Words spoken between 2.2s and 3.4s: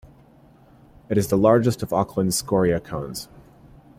scoria cones.